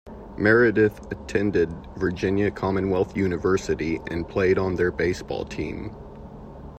[0.35, 5.95] Meredith attended Virginia Commonwealth University and played on their baseball team.